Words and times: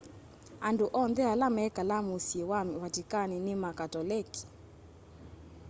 andũ 0.67 0.85
onthe 1.01 1.23
ala 1.33 1.47
mekalaa 1.57 2.05
mũsyĩ 2.07 2.41
wa 2.49 2.59
vatikani 2.81 3.37
nĩ 3.45 3.53
ma 3.61 3.69
katolekĩ 3.79 4.43